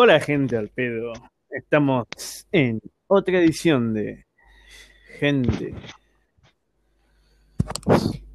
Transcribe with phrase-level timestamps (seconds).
[0.00, 1.12] Hola gente al pedo.
[1.50, 2.06] Estamos
[2.52, 4.26] en otra edición de
[5.18, 5.74] Gente.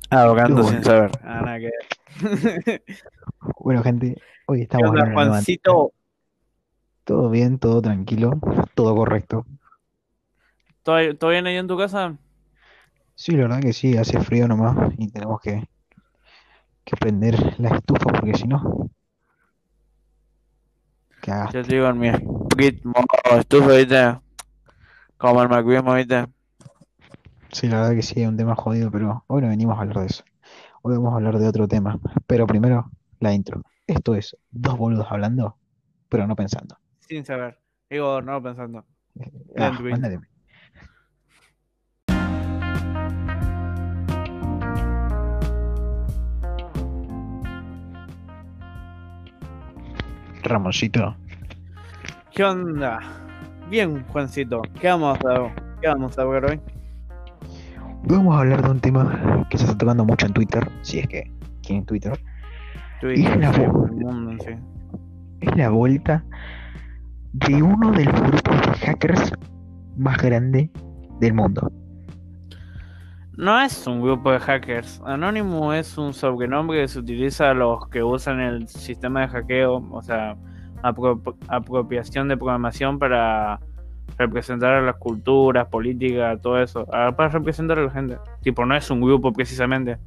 [0.09, 0.69] Ahogando Qué bueno.
[0.69, 1.11] sin saber.
[1.23, 2.83] Ah, nada que ver.
[3.61, 5.93] Bueno, gente, hoy ¿Qué estamos onda, hablando de Juancito?
[7.05, 8.31] Todo bien, todo tranquilo,
[8.75, 9.45] todo correcto.
[10.83, 12.17] ¿Todo, todo bien ahí en tu casa?
[13.15, 15.63] Sí, la verdad que sí, hace frío nomás y tenemos que,
[16.83, 18.89] que prender la estufa porque si no,
[21.23, 21.57] cagaste.
[21.57, 22.11] Yo te digo en mi
[22.49, 22.89] poquito
[23.39, 24.19] estufa, ¿viste?
[25.17, 26.25] Como el McQueen, ¿viste?
[27.51, 29.99] Sí, la verdad que sí, es un tema jodido, pero hoy no venimos a hablar
[29.99, 30.23] de eso.
[30.81, 31.99] Hoy vamos a hablar de otro tema.
[32.27, 33.61] Pero primero, la intro.
[33.87, 35.57] Esto es dos boludos hablando,
[36.09, 36.77] pero no pensando.
[36.99, 37.57] Sin saber.
[37.89, 38.85] Digo, no pensando.
[39.57, 40.19] Ah, mándale.
[50.53, 51.15] Ramoncito,
[52.31, 52.99] ¿Qué onda?
[53.71, 54.61] Bien, Juancito.
[54.79, 55.51] ¿Qué vamos a,
[55.81, 56.61] qué vamos a ver hoy?
[58.03, 61.07] vamos a hablar de un tema que se está tocando mucho en Twitter, si es
[61.07, 61.31] que
[61.61, 62.19] tienen Twitter.
[63.01, 64.53] Twitter, la mundo sí.
[65.41, 66.23] Es la vuelta
[67.31, 69.33] de uno de los grupos de hackers
[69.97, 70.69] más grande
[71.19, 71.71] del mundo.
[73.35, 75.01] No es un grupo de hackers.
[75.05, 79.87] Anonymous es un sobrenombre que se utiliza a los que usan el sistema de hackeo,
[79.91, 80.35] o sea,
[80.83, 83.59] apro- apropiación de programación para
[84.19, 88.17] representar a las culturas, políticas, todo eso, ah, para representar a la gente.
[88.41, 89.97] Tipo, no es un grupo precisamente.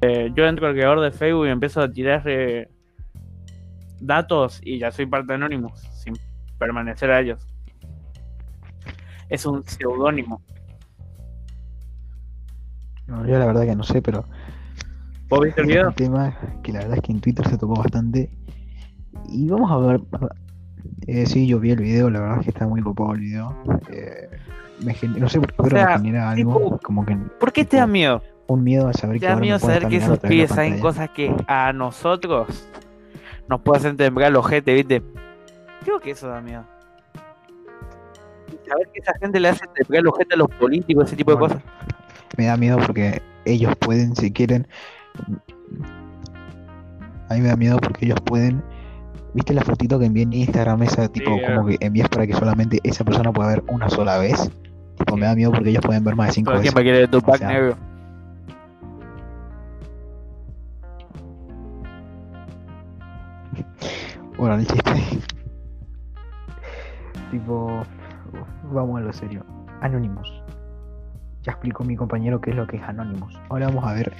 [0.00, 2.68] Eh, yo entro al creador de Facebook y empiezo a tirar eh,
[4.00, 6.14] datos y ya soy parte de Anonymous, sin
[6.58, 7.46] permanecer a ellos.
[9.28, 10.42] Es un seudónimo.
[13.06, 14.24] No, yo la verdad que no sé, pero
[15.28, 15.88] ¿Vos viste el video?
[15.88, 18.30] un tema que la verdad es que en Twitter se tocó bastante.
[19.28, 20.00] Y vamos a ver.
[21.06, 23.56] Eh, sí, yo vi el video, la verdad es que está muy copado el video.
[23.90, 24.28] Eh,
[24.84, 27.52] me gen- no sé por qué, pero sea, me genera algo tipo, como que ¿Por
[27.52, 28.22] qué te da miedo?
[28.48, 30.78] un miedo a saber Te que da ahora me miedo saber que esos pibes saben
[30.80, 32.68] cosas que a nosotros
[33.48, 35.02] nos puede hacer temblar los ojete, ¿viste?
[35.84, 36.64] Creo que eso da miedo.
[38.68, 41.38] Saber que esa gente le hace temblar los ojete a los políticos, ese tipo de
[41.38, 41.62] cosas.
[42.36, 44.66] Me da miedo porque ellos pueden, si quieren.
[47.28, 48.62] A mí me da miedo porque ellos pueden.
[49.34, 50.82] ¿Viste la fotito que envié en Instagram?
[50.82, 54.18] Esa tipo, Sí, como que envías para que solamente esa persona pueda ver una sola
[54.18, 54.50] vez.
[54.96, 56.62] Tipo, me da miedo porque ellos pueden ver más de cinco veces.
[56.62, 57.76] tiempo quiere tu pack sea, negro.
[64.38, 64.92] Bueno, el chiste.
[67.30, 67.82] tipo,
[68.70, 69.44] vamos a lo serio.
[69.80, 70.42] Anonymous.
[71.46, 73.40] Ya explicó mi compañero qué es lo que es Anonymous.
[73.50, 74.12] Ahora vamos a ver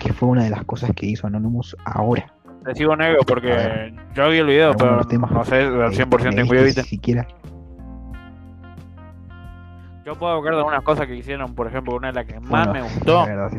[0.00, 2.34] qué fue una de las cosas que hizo Anonymous ahora.
[2.64, 3.94] Te sigo negro porque ver.
[4.12, 6.82] yo vi el video, pero no sé al Eh, 100% me tengo viste video, ¿viste?
[6.82, 7.28] siquiera.
[10.04, 12.66] Yo puedo hablar de algunas cosas que hicieron, por ejemplo, una de las que más
[12.66, 13.24] Bueno, me gustó.
[13.24, 13.58] Verdad, sí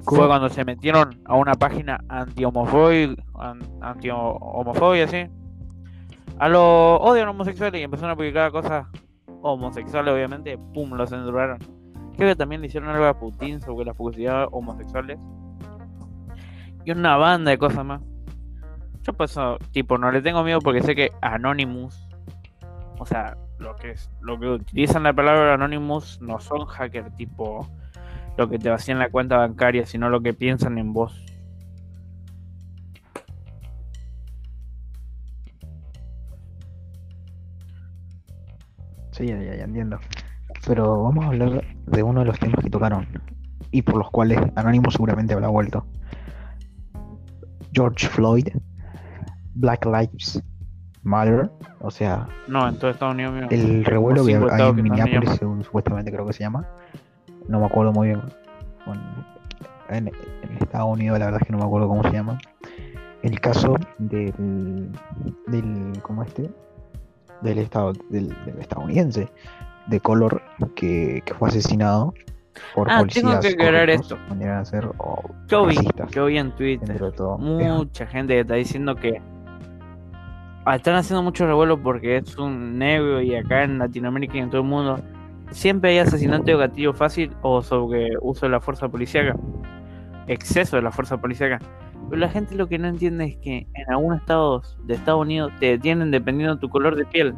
[0.00, 3.14] fue cuando se metieron a una página anti-homofobia,
[3.82, 5.26] anti-homofobia, sí.
[6.38, 8.86] A los odian homosexuales y empezaron a publicar cosas
[9.42, 11.58] homosexuales, obviamente, pum, lo censuraron.
[12.28, 15.18] Que también le hicieron algo a Putin sobre las publicidades homosexuales.
[16.84, 18.00] Y una banda de cosas más.
[19.02, 22.08] Yo eso, tipo, no le tengo miedo porque sé que Anonymous,
[23.00, 27.68] o sea, lo que es, lo que utilizan la palabra Anonymous no son hackers tipo
[28.36, 31.24] lo que te vacían la cuenta bancaria, sino lo que piensan en vos.
[39.10, 39.98] Sí, ya, ya, ya entiendo.
[40.66, 43.06] Pero vamos a hablar de uno de los temas que tocaron
[43.70, 45.84] y por los cuales Anonymous seguramente habrá vuelto.
[47.72, 48.48] George Floyd,
[49.54, 50.42] Black Lives
[51.02, 51.50] Matter,
[51.80, 53.46] o sea, No, en todo Estados Unidos mío.
[53.50, 56.66] el revuelo que hay en que Minneapolis, según supuestamente creo que se llama.
[57.48, 58.22] No me acuerdo muy bien.
[58.86, 59.02] Bueno,
[59.88, 62.38] en, en Estados Unidos la verdad es que no me acuerdo cómo se llama.
[63.22, 64.92] El caso del,
[65.48, 66.50] del ¿cómo este?
[67.40, 69.28] Del estado, del, del estadounidense
[69.86, 70.42] de color
[70.74, 72.14] que, que fue asesinado
[72.74, 74.18] por Ah, policías tengo que aclarar esto.
[74.28, 75.76] maneras de ser, o Yo vi,
[76.10, 77.38] yo vi en Twitter todo.
[77.38, 79.20] mucha gente que está diciendo que
[80.74, 84.60] están haciendo mucho revuelo porque es un negro y acá en Latinoamérica y en todo
[84.60, 85.00] el mundo
[85.50, 89.34] siempre hay asesinato de gatillo fácil o sobre uso de la fuerza policíaca,
[90.28, 91.58] exceso de la fuerza policíaca.
[92.08, 95.52] Pero la gente lo que no entiende es que en algunos estados de Estados Unidos
[95.58, 97.34] te detienen dependiendo de tu color de piel.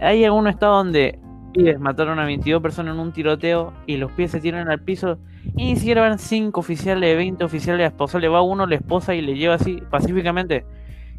[0.00, 1.18] Hay algunos estados donde
[1.52, 5.18] pibes mataron a 22 personas en un tiroteo y los pies se tiran al piso
[5.56, 9.20] y ni siquiera van 5 oficiales, 20 oficiales a esposarle, va uno, la esposa y
[9.20, 10.64] le lleva así pacíficamente.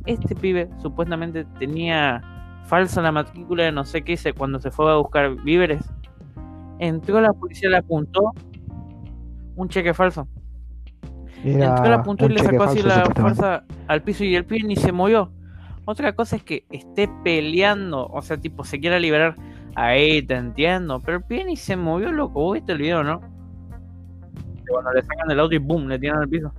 [0.05, 2.21] Este pibe supuestamente tenía
[2.65, 5.83] falsa la matrícula de no sé qué hice cuando se fue a buscar víveres.
[6.79, 8.31] Entró la policía, le apuntó
[9.55, 10.27] un cheque falso.
[11.43, 14.75] Entró, le apuntó y le sacó así la fuerza al piso y el pibe ni
[14.75, 15.31] se movió.
[15.85, 19.35] Otra cosa es que esté peleando, o sea, tipo, se quiera liberar.
[19.75, 22.41] Ahí te entiendo, pero el pibe ni se movió, loco.
[22.41, 23.21] ¿Vos viste el video, no?
[24.67, 26.53] Cuando le sacan del auto y boom, le tiran al piso.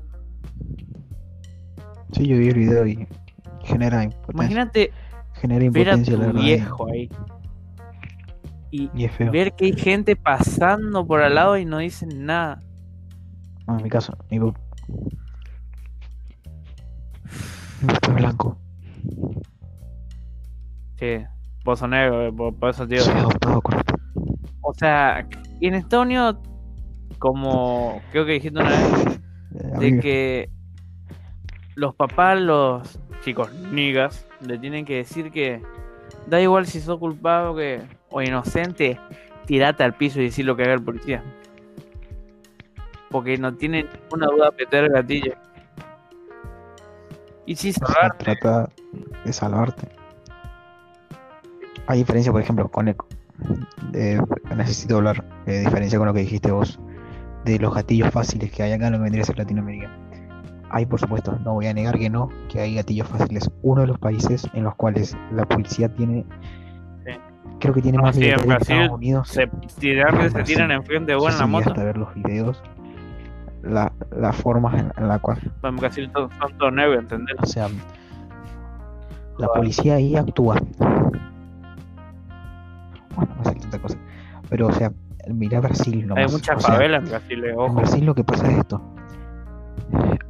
[2.13, 3.07] Sí, yo vi el video y
[3.65, 4.33] genera impotencia.
[4.35, 4.93] Imagínate
[5.35, 7.09] genera impotencia ver a tu viejo ahí.
[8.71, 8.89] Y,
[9.31, 12.63] ver que hay gente pasando por al lado y no dicen nada.
[13.67, 14.39] No, en mi caso, mi
[17.89, 18.62] está blanco.
[20.97, 21.25] Sí,
[21.65, 23.03] pozo negro, eh, por, eso tío.
[24.61, 25.27] O sea,
[25.61, 26.37] en Estados Unidos,
[27.19, 29.21] como creo que dijiste una vez,
[29.79, 30.51] de que
[31.75, 35.63] los papás, los chicos niggas, le tienen que decir que
[36.27, 38.99] da igual si sos culpado que, o inocente,
[39.47, 41.23] tirate al piso y decir lo que haga el policía.
[43.11, 45.35] Porque no tienen ninguna duda de meter el gatillo.
[47.47, 48.25] Y salvarte.
[48.25, 48.69] trata
[49.25, 49.89] de salvarte.
[51.87, 52.97] Hay diferencia, por ejemplo, con el,
[54.57, 56.79] necesito hablar de diferencia con lo que dijiste vos
[57.45, 59.91] de los gatillos fáciles que hay acá en lo que vendría a ser Latinoamérica
[60.73, 63.51] hay, por supuesto, no voy a negar que no, que hay gatillos fáciles.
[63.63, 66.25] Uno de los países en los cuales la policía tiene,
[67.61, 69.29] creo que tiene más sí, en Estados Unidos.
[69.29, 69.47] Se,
[69.79, 71.71] tiran, se tiran enfrente de vos en la moto.
[71.71, 72.63] Hasta ver los videos,
[73.63, 75.39] la, la forma en, la cual.
[75.61, 77.37] Bueno, casi son todos nuevos, ¿entendés?
[77.41, 77.69] O sea,
[79.39, 80.57] la policía ahí actúa.
[83.15, 83.99] Bueno, no sé tanta cosa.
[84.49, 84.93] Pero, o sea,
[85.29, 87.67] mira Brasil Hay muchas favelas en Brasil, ojo.
[87.67, 88.83] En Brasil lo que pasa es esto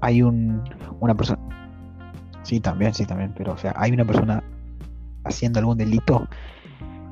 [0.02, 0.62] hay un,
[1.00, 1.40] una persona.
[2.43, 3.32] Sí, también, sí, también.
[3.37, 4.43] Pero, o sea, hay una persona
[5.25, 6.29] haciendo algún delito.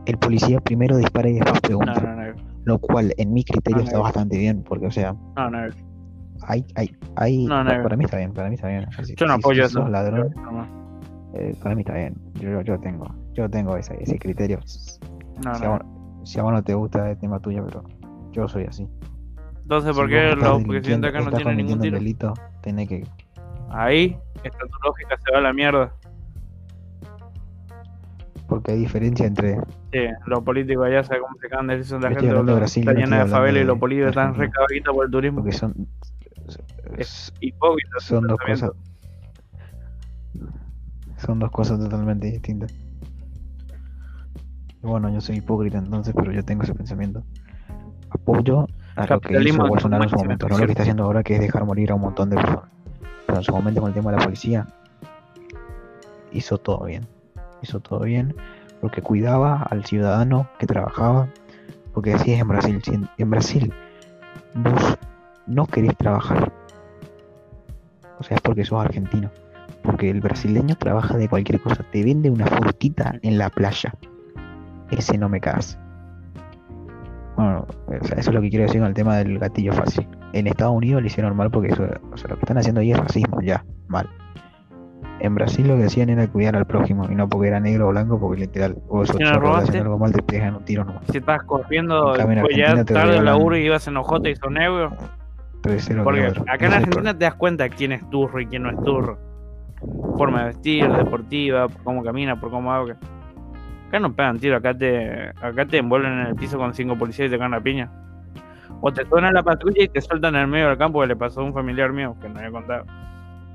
[0.07, 2.35] El policía primero dispara y después pregunta.
[2.65, 4.65] Lo cual, en mi criterio, está bastante bien.
[4.65, 5.15] Porque, o sea.
[6.47, 7.47] Hay, hay, hay.
[7.47, 8.87] para mí está bien, para mí está bien.
[9.17, 9.87] yo no apoyo eso.
[9.89, 10.35] Ladrón,
[11.35, 12.15] eh, para mí está bien.
[12.35, 14.61] Yo, yo tengo, yo tengo ese, ese criterio.
[14.65, 14.99] si,
[15.43, 15.81] a
[16.25, 17.85] si a vos no te gusta el tema tuyo, pero
[18.33, 18.89] yo soy así.
[19.63, 21.97] Entonces, ¿por qué los presidentes acá no tienen ningún tiro?
[21.97, 23.07] delito, tiene que...
[23.71, 25.95] Ahí, esta tu lógica se va a la mierda.
[28.49, 29.59] Porque hay diferencia entre...
[29.93, 33.61] Sí, los políticos allá saben cómo se cagan de la gente está llena de favela
[33.61, 35.41] y los políticos están recabaditos por el turismo.
[35.41, 35.87] Porque son...
[36.97, 38.01] Es hipócrita.
[38.01, 38.71] Son dos cosas...
[41.19, 42.73] Son dos cosas totalmente distintas.
[44.83, 47.23] Bueno, yo soy hipócrita entonces, pero yo tengo ese pensamiento.
[48.09, 48.67] Apoyo
[48.97, 51.35] a lo que hizo Bolsonaro en su momento, no lo que está haciendo ahora que
[51.35, 52.71] es dejar morir a un montón de personas.
[53.27, 54.67] Pero en su momento con el tema de la policía,
[56.33, 57.07] hizo todo bien.
[57.63, 58.35] Hizo todo bien
[58.81, 61.29] porque cuidaba al ciudadano que trabajaba.
[61.93, 62.81] Porque así es en Brasil.
[63.19, 63.73] en Brasil
[64.55, 64.99] vos
[65.47, 66.53] no querés trabajar,
[68.21, 69.31] o sea, es porque sos argentino.
[69.83, 71.83] Porque el brasileño trabaja de cualquier cosa.
[71.91, 73.95] Te vende una frutita en la playa.
[74.91, 75.79] Ese no me cagas.
[77.37, 80.07] Bueno, eso es lo que quiero decir con el tema del gatillo fácil.
[80.35, 82.93] En Estados Unidos lo hicieron mal porque eso, o sea, lo que están haciendo ahí
[82.93, 84.09] es racismo, ya, mal.
[85.21, 87.91] En Brasil lo que decían era cuidar al prójimo y no porque era negro o
[87.91, 91.05] blanco, porque literal, o eso si algo mal te pegan un tiro nomás.
[91.11, 92.13] Si estás corriendo
[92.43, 94.93] pues ya tarde el laburo y ibas en ojote y son negro.
[95.63, 99.19] Porque acá en Argentina te das cuenta quién es turro y quién no es turro.
[100.17, 102.97] Forma de vestir, deportiva, por cómo camina, por cómo habla.
[103.89, 107.29] Acá no pegan tiro, acá te, acá te envuelven en el piso con cinco policías
[107.29, 107.91] y te caen la piña.
[108.81, 111.17] O te suena la patrulla y te sueltan en el medio del campo que le
[111.17, 112.85] pasó a un familiar mío que no había contado.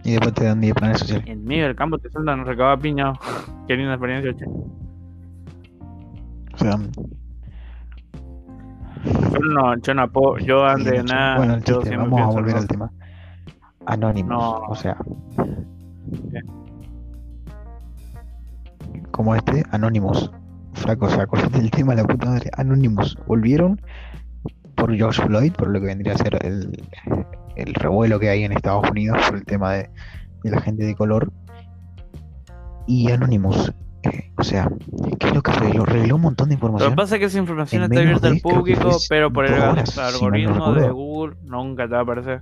[0.04, 1.26] Y después te dan 10 planes sociales.
[1.28, 3.14] En medio del campo te sueltan recaba piña.
[3.68, 4.46] Qué linda experiencia, che.
[6.54, 6.78] O sea.
[9.06, 11.38] Yo no, yo no puedo, yo antes de nada.
[11.38, 12.92] Bueno, el chiste, vamos a volver al tema.
[13.86, 14.62] Anónimos.
[14.70, 14.98] O sea.
[19.12, 20.32] como este, Anónimos.
[20.74, 22.50] Flaco, o sea, el tema, la puta madre.
[22.58, 23.80] Anónimos volvieron
[24.76, 26.84] por George Floyd, por lo que vendría a ser el,
[27.56, 29.90] el revuelo que hay en Estados Unidos por el tema de,
[30.44, 31.32] la gente de color.
[32.88, 33.74] Y Anónimos, eh,
[34.38, 34.70] o sea,
[35.20, 35.86] ¿qué es lo que reveló?
[35.86, 36.90] Reveló un montón de información.
[36.90, 40.74] Lo que pasa es que esa información está abierta al público, pero por el algoritmo
[40.74, 42.42] de Google nunca te va a aparecer.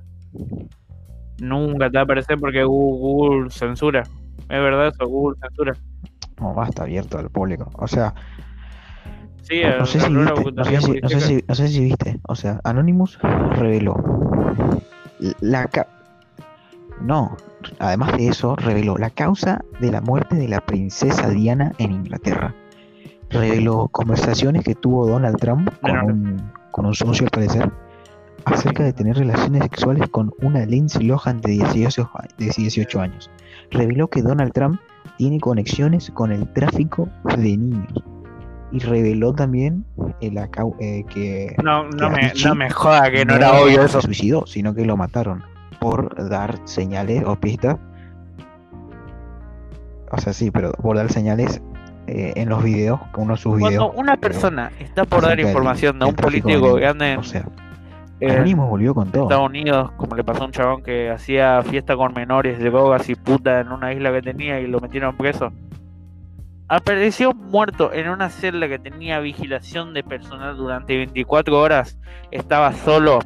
[1.39, 4.03] Nunca te va a aparecer porque Google censura.
[4.03, 5.75] Es verdad eso, Google censura
[6.39, 7.70] no va a estar abierto al público.
[7.75, 8.13] O sea,
[9.41, 10.51] sí, no, sé si viste,
[11.48, 13.96] no, sé si, viste, o sea, Anonymous reveló
[15.39, 15.70] la
[17.02, 17.36] No,
[17.80, 22.54] además de eso, reveló la causa de la muerte de la princesa Diana en Inglaterra.
[23.30, 27.72] Reveló conversaciones que tuvo Donald Trump con, un, con un socio, al parecer,
[28.46, 33.30] acerca de tener relaciones sexuales con una Lindsay Lohan de 18, a- de 18 años.
[33.72, 34.80] Reveló que Donald Trump
[35.18, 37.94] tiene conexiones con el tráfico de niños.
[38.72, 39.86] Y reveló también
[40.22, 43.54] el acau- eh, que No, no, que me, Avicii no me joda que no, era
[43.54, 44.00] obvio eso.
[44.02, 45.44] se suicidó, sino que lo mataron
[45.84, 47.78] por dar señales o pistas.
[50.10, 51.62] O sea, sí, pero por dar señales
[52.08, 53.92] eh, en los videos, uno de sus Cuando videos.
[53.98, 57.44] una persona está por dar información de un político que anda en, O sea,
[58.22, 59.24] en Anonymous volvió con todo.
[59.24, 63.10] Estados Unidos, como le pasó a un chabón que hacía fiesta con menores de drogas
[63.10, 65.52] y puta en una isla que tenía y lo metieron preso.
[66.70, 72.00] Apareció muerto en una celda que tenía vigilación de personal durante 24 horas.
[72.32, 73.20] Estaba solo,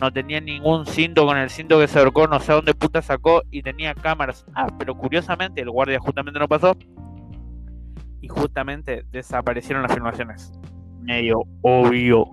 [0.00, 3.42] no tenía ningún cinto con el cinto que se ahorcó, no sé dónde puta sacó
[3.50, 4.44] y tenía cámaras.
[4.54, 6.76] Ah, pero curiosamente el guardia justamente no pasó.
[8.20, 10.52] Y justamente desaparecieron las filmaciones.
[11.00, 12.26] Medio obvio.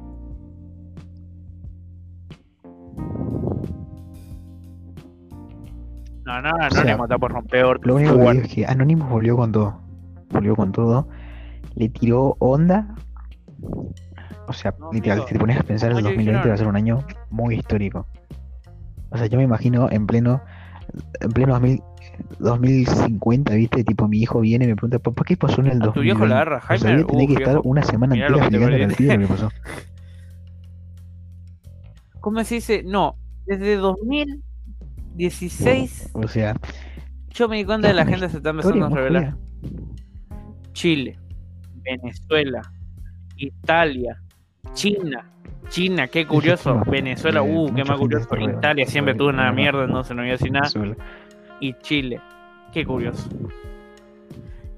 [6.25, 9.10] No, no, no sea, le mata por romper Lo único que digo es que Anonymous
[9.10, 9.79] volvió con todo.
[10.31, 11.07] Volvió con todo.
[11.75, 12.95] Le tiró onda.
[14.47, 16.49] O sea, No, literal, amigo, si te pones a pensar, el ¿cómo 2020 dijeron?
[16.49, 18.07] va a ser un año muy histórico.
[19.09, 20.41] O sea, yo me imagino en pleno,
[21.21, 21.81] en pleno 2000
[22.39, 23.83] 2050, ¿viste?
[23.83, 26.01] Tipo, mi hijo viene y me pregunta, papá, ¿qué pasó en el A tu 2020?
[26.01, 27.03] viejo le agarra O sea, Jaime.
[27.03, 27.61] voy a tener Uh, que estar viejo.
[27.69, 29.49] una semana mirá entera explicándole al pibe lo que pasó.
[32.21, 32.81] ¿Cómo se dice?
[32.83, 36.55] No, desde 2016 O sea,
[37.29, 39.35] yo me di cuenta de la gente se está empezando a revelar.
[40.73, 41.17] Chile,
[41.83, 42.61] Venezuela,
[43.37, 44.19] Italia,
[44.74, 45.25] China.
[45.69, 46.81] China, qué curioso.
[46.86, 48.27] Venezuela, eh, uh, qué más curioso.
[48.38, 50.69] Italia siempre re- tuvo una mierda, entonces no voy a decir nada.
[51.60, 52.22] Y Chile,
[52.72, 53.27] qué curioso.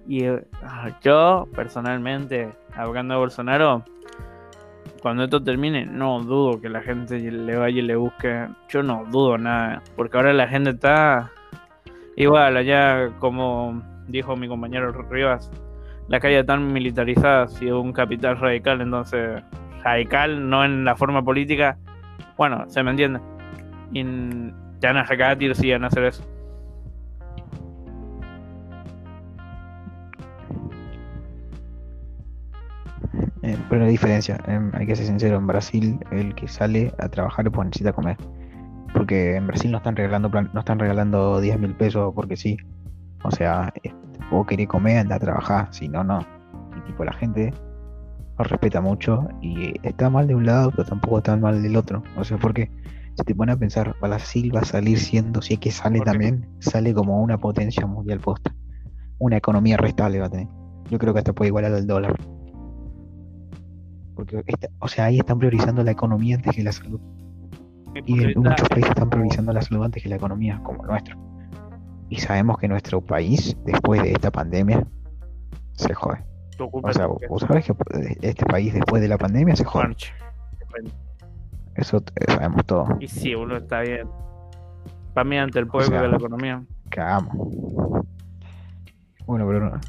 [0.07, 3.83] Y eh, ah, yo, personalmente, hablando de Bolsonaro,
[5.01, 8.47] cuando esto termine, no dudo que la gente le vaya y le busque.
[8.69, 11.31] Yo no dudo nada, porque ahora la gente está
[12.15, 15.51] igual, allá como dijo mi compañero Rivas,
[16.07, 19.43] la calle tan militarizada ha sido un capital radical, entonces
[19.87, 21.77] radical no en la forma política,
[22.37, 23.19] bueno, se me entiende.
[23.93, 24.03] Y
[24.79, 26.23] te van a tiros y van a hacer eso.
[33.43, 37.07] Eh, pero hay diferencia, em, hay que ser sincero, en Brasil el que sale a
[37.07, 38.17] trabajar pues necesita comer.
[38.93, 42.57] Porque en Brasil no están regalando plan- no están regalando 10 mil pesos porque sí.
[43.23, 43.71] O sea,
[44.31, 46.19] vos querés comer, anda a trabajar, si no, no.
[46.77, 47.53] Y tipo la gente
[48.37, 52.03] lo respeta mucho y está mal de un lado, pero tampoco está mal del otro.
[52.17, 52.69] O sea, porque
[53.15, 56.47] si te pones a pensar, Brasil va a salir siendo, si es que sale también,
[56.59, 58.53] sale como una potencia mundial posta.
[59.19, 60.47] Una economía restable va a tener.
[60.91, 62.15] Yo creo que hasta puede igualar al dólar.
[64.15, 66.99] Porque, esta- o sea, ahí están priorizando la economía antes que la salud.
[68.05, 71.17] Y en muchos países están priorizando la salud antes que la economía, como el nuestro.
[72.09, 74.85] Y sabemos que nuestro país, después de esta pandemia,
[75.73, 76.23] se jode.
[76.59, 77.73] O sea, es vos sabés que
[78.21, 79.85] este país después de la pandemia se jode.
[79.85, 80.13] Juanche.
[81.75, 82.97] Eso eh, sabemos todo.
[82.99, 84.07] Y sí, uno está bien.
[85.13, 86.63] Para mí, ante el pueblo sea, y la economía.
[86.89, 87.33] Cagamos.
[89.25, 89.79] Bueno, pero no,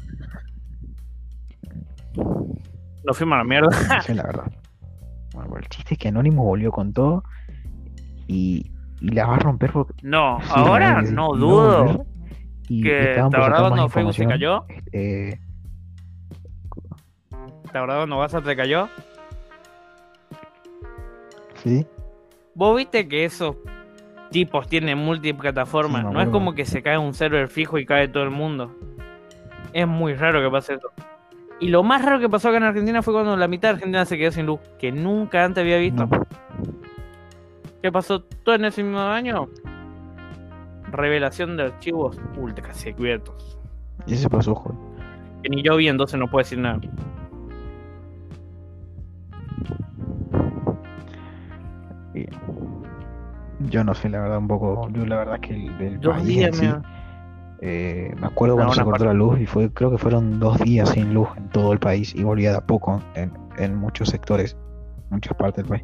[3.03, 3.69] Nos fuimos a la mierda.
[3.95, 4.51] no sé la verdad.
[5.33, 7.23] Bueno, pero el chiste es que Anónimo volvió con todo
[8.27, 12.05] y, y la va a romper porque No, Sí, la ahora verdad no dudo.
[12.67, 14.65] y Que, ¿Te estaban por acordás sacar más cuando Facebook se cayó?
[14.91, 15.39] Eh,
[17.71, 18.89] ¿Te acordás cuando WhatsApp se cayó?
[21.55, 21.85] sí,
[22.55, 23.55] Vos viste que esos
[24.31, 26.01] tipos tienen multiplataformas.
[26.05, 28.71] Sí, no es como que se cae un server fijo y cae todo el mundo.
[29.71, 30.89] Es muy raro que pase eso.
[31.59, 34.05] Y lo más raro que pasó acá en Argentina fue cuando la mitad de Argentina
[34.05, 36.05] se quedó sin luz, que nunca antes había visto.
[36.05, 36.25] no.
[37.81, 39.47] ¿Qué pasó todo en ese mismo año?
[40.91, 43.57] Revelación de archivos ultra secretos.
[44.05, 44.77] Y ese pasó, joder.
[45.43, 46.79] Que ni yo vi, entonces no puedo decir nada.
[53.59, 54.87] Yo no sé, la verdad, un poco.
[54.89, 56.87] Yo, la verdad, que el del Dos país días, en sí,
[57.61, 60.89] eh, me acuerdo cuando se cortó la luz y fue, creo que fueron dos días
[60.89, 64.55] sin luz en todo el país y volvía de a poco en, en muchos sectores,
[65.09, 65.83] muchas partes del país.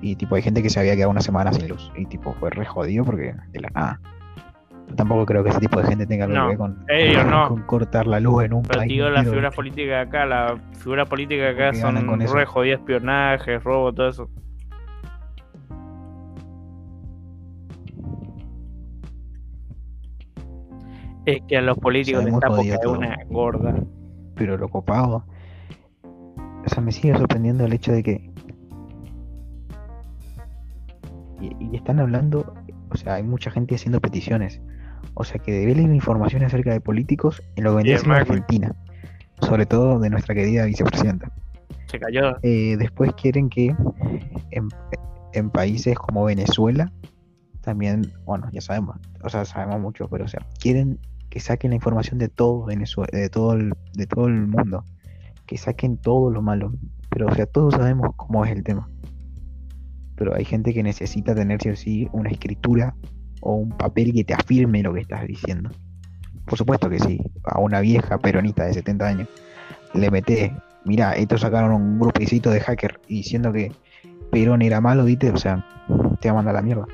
[0.00, 2.50] Y tipo, hay gente que se había quedado una semana sin luz y tipo, fue
[2.50, 4.00] re jodido porque de la nada.
[4.88, 7.26] Yo tampoco creo que ese tipo de gente tenga algo No, que ver con, ellos
[7.26, 7.48] no.
[7.48, 8.88] con cortar la luz en un Pero país.
[8.88, 9.50] digo, figuras ¿viste?
[9.56, 14.08] políticas de acá, las figuras políticas de acá son con re jodidas, espionaje, robo, todo
[14.08, 14.30] eso.
[21.28, 22.98] Es que a los políticos está jodido porque todo.
[22.98, 23.74] una gorda.
[24.34, 25.26] pero lo copado.
[26.64, 28.30] O sea, me sigue sorprendiendo el hecho de que.
[31.38, 32.54] Y, y están hablando,
[32.88, 34.62] o sea, hay mucha gente haciendo peticiones.
[35.12, 38.22] O sea, que develen información acerca de políticos en lo que vendría es Macri.
[38.22, 38.74] Argentina.
[39.42, 41.30] Sobre todo de nuestra querida vicepresidenta.
[41.88, 42.38] Se cayó.
[42.42, 43.76] Eh, después quieren que
[44.52, 44.68] en,
[45.34, 46.90] en países como Venezuela,
[47.60, 50.98] también, bueno, ya sabemos, o sea, sabemos mucho, pero o sea, quieren
[51.38, 54.84] que saquen la información de todo de todo el, de todo el mundo,
[55.46, 56.72] que saquen todo lo malo.
[57.10, 58.90] Pero o sea, todos sabemos cómo es el tema.
[60.16, 62.96] Pero hay gente que necesita tener sí o sí una escritura
[63.40, 65.70] o un papel que te afirme lo que estás diciendo.
[66.44, 69.28] Por supuesto que sí, a una vieja peronista de 70 años
[69.94, 70.52] le meté,
[70.84, 73.70] mira, estos sacaron un grupecito de hacker diciendo que
[74.32, 75.30] Perón era malo, ¿viste?
[75.30, 75.64] O sea,
[76.20, 76.86] te va a mandar la mierda.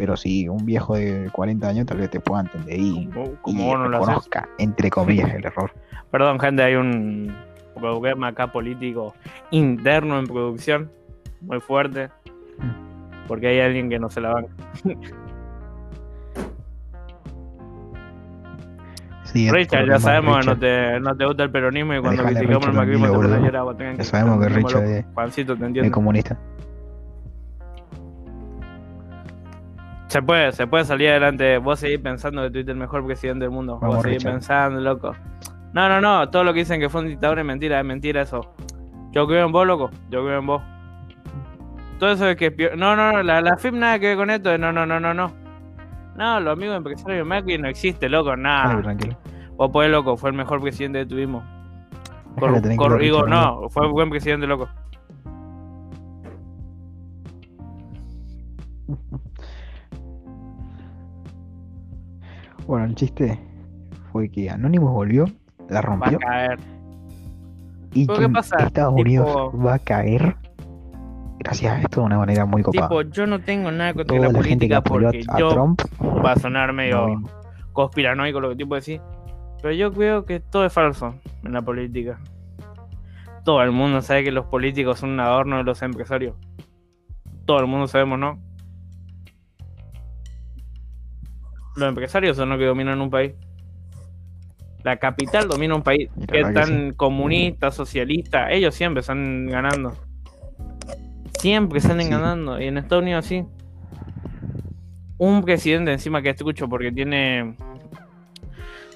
[0.00, 3.06] Pero si un viejo de 40 años tal vez te pueda entender y,
[3.42, 5.72] Como, no reconozca, entre comillas, el error.
[6.10, 7.36] Perdón, gente, hay un
[7.74, 9.14] problema acá político
[9.50, 10.90] interno en producción
[11.42, 12.08] muy fuerte.
[13.28, 14.50] Porque hay alguien que no se la banca.
[19.24, 22.66] Sí, Richard, ya sabemos que no te, no te gusta el peronismo y cuando criticamos
[22.66, 23.96] el macrismo te pones a llorar.
[23.98, 26.38] Ya sabemos que Richard es- Juancito, te comunista.
[30.10, 31.58] Se puede, se puede salir adelante.
[31.58, 33.78] Vos seguís pensando que tuviste el mejor presidente del mundo.
[33.80, 34.32] Vamos, Vos seguís Richard.
[34.32, 35.14] pensando, loco.
[35.72, 36.28] No, no, no.
[36.30, 38.52] Todo lo que dicen que fue un dictador es mentira, es mentira eso.
[39.12, 39.90] Yo creo en vos, loco.
[40.10, 40.62] Yo creo en vos.
[42.00, 42.50] Todo eso de que.
[42.76, 43.22] No, no, no.
[43.22, 44.58] La, la FIP nada que ver con esto.
[44.58, 45.32] No, no, no, no, no.
[46.16, 48.36] No, los amigos empresarios Macri no existe, loco.
[48.36, 48.82] Nada.
[48.82, 49.16] tranquilo.
[49.56, 50.16] Vos podés, loco.
[50.16, 51.44] Fue el mejor presidente que tuvimos.
[52.38, 53.68] Cor- cor- digo, no.
[53.70, 54.68] Fue un buen presidente, loco.
[62.70, 63.36] Bueno, el chiste
[64.12, 65.24] fue que Anonymous volvió,
[65.68, 66.58] la Va a rompió caer.
[67.92, 68.56] y ¿Pero que qué pasa?
[68.64, 70.36] Estados Tipo- Unidos va a caer
[71.40, 72.88] gracias a esto de una manera muy copada.
[72.88, 75.80] Tipo, yo no tengo nada contra Toda la política porque a, yo Trump
[76.24, 77.28] va a sonar medio mismo.
[77.72, 79.00] conspiranoico lo que tipo decir.
[79.62, 82.20] Pero yo creo que todo es falso en la política.
[83.44, 86.36] Todo el mundo sabe que los políticos son un adorno de los empresarios.
[87.46, 88.38] Todo el mundo sabemos, ¿no?
[91.80, 93.32] Los empresarios son los que dominan un país.
[94.84, 96.10] La capital domina un país.
[96.30, 99.96] Que tan comunista, socialista, ellos siempre están ganando.
[101.38, 102.12] Siempre salen Sí.
[102.12, 102.60] ganando.
[102.60, 103.44] Y en Estados Unidos sí.
[105.16, 107.54] Un presidente encima que escucho porque tiene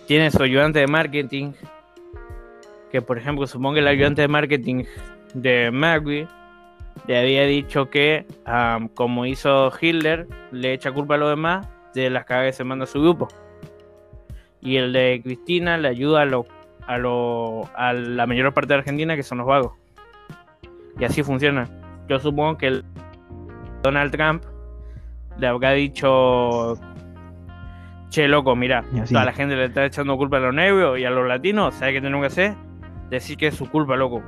[0.07, 1.53] tiene su ayudante de marketing.
[2.93, 4.85] Que por ejemplo, supongo que el ayudante de marketing
[5.33, 6.29] de Macri
[7.09, 12.11] le había dicho que, am, como hizo Hitler, le echa culpa a los demás de
[12.11, 13.29] las cagadas que se manda a su grupo.
[14.61, 16.47] Y el de Cristina le ayuda a, lo,
[16.87, 19.73] a, lo, a la mayor parte de Argentina, que son los vagos.
[20.99, 21.69] Y así funciona.
[22.09, 22.85] Yo supongo que el
[23.83, 24.43] Donald Trump
[25.39, 26.79] le habrá dicho
[28.15, 31.11] che loco, mira, toda la gente le está echando culpa a los negros y a
[31.11, 32.55] los latinos, ¿sabes qué tenemos que hacer?
[33.11, 34.23] Decir que es su culpa, loco.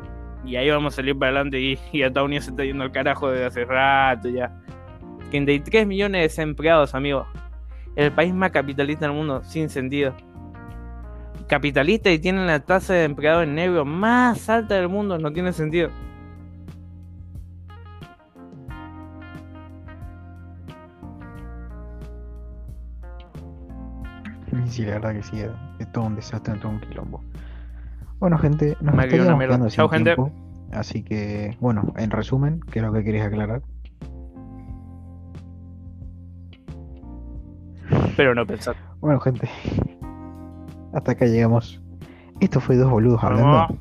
[0.44, 2.90] Y ahí vamos a salir para adelante y, y Estados Unidos se está yendo al
[2.90, 4.52] carajo desde hace rato ya.
[5.30, 7.28] 33 millones de desempleados, amigos.
[7.96, 10.14] El país más capitalista del mundo, sin sentido.
[11.48, 15.52] Capitalista y tienen la tasa de empleados en negro más alta del mundo, no tiene
[15.52, 15.90] sentido.
[24.64, 25.42] Y sí, la verdad que sí,
[25.78, 27.22] es todo un desastre, todo un quilombo.
[28.18, 30.14] Bueno, gente, nos quedó una sin gente.
[30.14, 30.32] tiempo.
[30.72, 33.62] Así que, bueno, en resumen, ¿qué es lo que queréis aclarar?
[38.16, 38.76] Pero no pensar.
[39.00, 39.48] Bueno, gente,
[40.94, 41.80] hasta acá llegamos.
[42.40, 43.78] Esto fue dos boludos hablando.